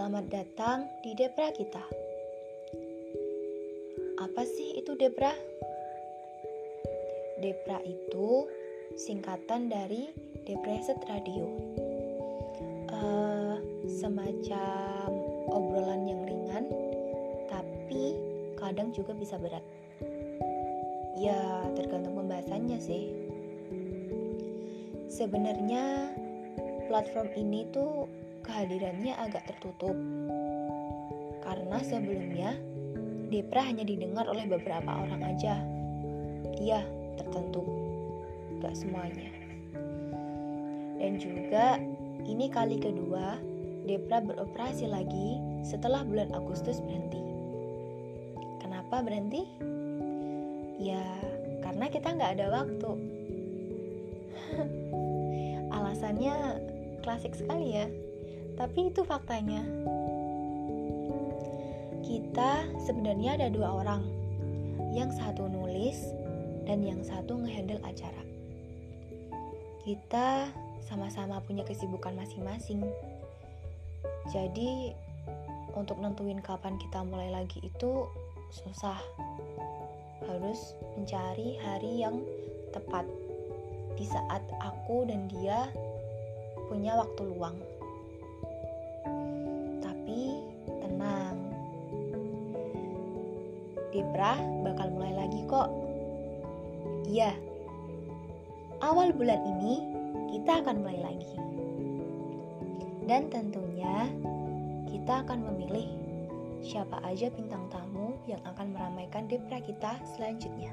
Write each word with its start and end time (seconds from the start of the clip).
Selamat 0.00 0.32
datang 0.32 0.88
di 1.04 1.12
Depra 1.12 1.52
kita. 1.52 1.84
Apa 4.16 4.48
sih 4.48 4.80
itu 4.80 4.96
Depra? 4.96 5.28
Depra 7.44 7.84
itu 7.84 8.48
singkatan 8.96 9.68
dari 9.68 10.08
Depreset 10.48 10.96
Radio. 11.04 11.44
Uh, 12.88 13.60
semacam 13.92 15.12
obrolan 15.52 16.08
yang 16.08 16.24
ringan, 16.24 16.64
tapi 17.52 18.16
kadang 18.56 18.96
juga 18.96 19.12
bisa 19.12 19.36
berat. 19.36 19.60
Ya, 21.20 21.68
tergantung 21.76 22.16
pembahasannya 22.16 22.80
sih. 22.80 23.04
Sebenarnya 25.12 26.16
platform 26.88 27.28
ini 27.36 27.68
tuh 27.68 28.08
kehadirannya 28.44 29.14
agak 29.16 29.46
tertutup. 29.48 29.96
Karena 31.40 31.78
sebelumnya 31.80 32.56
Depra 33.30 33.62
hanya 33.62 33.86
didengar 33.86 34.26
oleh 34.26 34.42
beberapa 34.50 34.90
orang 34.90 35.22
aja. 35.22 35.62
Iya, 36.58 36.82
tertentu. 37.14 37.62
Gak 38.58 38.74
semuanya. 38.74 39.30
Dan 40.98 41.16
juga 41.16 41.78
ini 42.26 42.50
kali 42.50 42.82
kedua 42.82 43.38
Depra 43.86 44.20
beroperasi 44.20 44.90
lagi 44.90 45.38
setelah 45.62 46.02
bulan 46.02 46.34
Agustus 46.34 46.82
berhenti. 46.82 47.22
Kenapa 48.60 49.00
berhenti? 49.00 49.46
Ya, 50.82 51.06
karena 51.64 51.86
kita 51.88 52.12
nggak 52.12 52.32
ada 52.36 52.46
waktu. 52.50 52.90
Alasannya 55.76 56.34
klasik 57.00 57.32
sekali 57.38 57.78
ya 57.78 57.86
tapi 58.60 58.92
itu 58.92 59.00
faktanya. 59.08 59.64
Kita 62.04 62.68
sebenarnya 62.84 63.40
ada 63.40 63.48
dua 63.48 63.72
orang, 63.80 64.04
yang 64.92 65.08
satu 65.08 65.48
nulis 65.48 65.96
dan 66.68 66.84
yang 66.84 67.00
satu 67.00 67.40
ngehandle 67.40 67.80
acara. 67.80 68.20
Kita 69.80 70.52
sama-sama 70.84 71.40
punya 71.40 71.64
kesibukan 71.64 72.12
masing-masing. 72.12 72.84
Jadi, 74.28 74.92
untuk 75.72 75.96
nentuin 75.96 76.44
kapan 76.44 76.76
kita 76.76 77.00
mulai 77.00 77.32
lagi 77.32 77.64
itu 77.64 78.04
susah. 78.52 79.00
Harus 80.28 80.76
mencari 81.00 81.56
hari 81.64 82.04
yang 82.04 82.20
tepat 82.76 83.08
di 83.96 84.04
saat 84.04 84.44
aku 84.60 85.08
dan 85.08 85.32
dia 85.32 85.72
punya 86.68 86.92
waktu 87.00 87.24
luang. 87.24 87.56
Depra 94.00 94.38
bakal 94.62 94.88
mulai 94.94 95.12
lagi 95.12 95.42
kok. 95.50 95.68
Iya, 97.10 97.34
awal 98.80 99.10
bulan 99.10 99.42
ini 99.42 99.82
kita 100.30 100.62
akan 100.62 100.80
mulai 100.80 100.98
lagi. 101.02 101.34
Dan 103.04 103.26
tentunya 103.28 104.06
kita 104.86 105.26
akan 105.26 105.42
memilih 105.52 105.90
siapa 106.62 107.02
aja 107.02 107.28
bintang 107.34 107.66
tamu 107.68 108.14
yang 108.30 108.38
akan 108.46 108.70
meramaikan 108.70 109.26
Depra 109.26 109.58
kita 109.58 109.98
selanjutnya. 110.14 110.70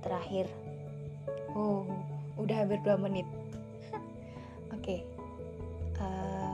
Terakhir, 0.00 0.48
oh, 1.52 1.84
udah 2.40 2.64
hampir 2.64 2.80
2 2.80 2.96
menit. 2.96 3.28
Oke, 4.72 4.80
okay. 4.80 5.00
uh, 6.00 6.06
eh, 6.06 6.47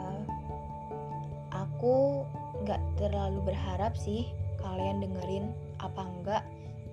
aku 1.84 2.25
nggak 2.65 2.81
terlalu 2.97 3.53
berharap 3.53 3.93
sih 3.93 4.25
kalian 4.56 5.05
dengerin 5.05 5.53
apa 5.77 6.00
enggak 6.00 6.41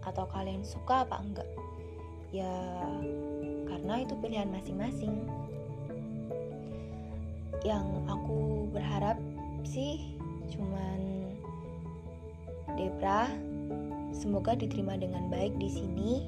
atau 0.04 0.28
kalian 0.28 0.68
suka 0.68 1.08
apa 1.08 1.16
enggak. 1.24 1.48
Ya 2.36 2.52
karena 3.72 4.04
itu 4.04 4.20
pilihan 4.20 4.52
masing-masing. 4.52 5.16
Yang 7.64 7.88
aku 8.12 8.68
berharap 8.76 9.16
sih 9.64 10.12
cuman 10.52 11.32
Debra. 12.76 13.32
Semoga 14.12 14.60
diterima 14.60 15.00
dengan 15.00 15.32
baik 15.32 15.56
di 15.56 15.72
sini 15.72 16.28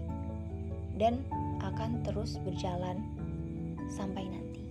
dan 0.95 1.19
akan 1.59 1.99
terus 2.07 2.39
berjalan 2.47 3.03
sampai 3.91 4.23
nanti. 4.23 4.62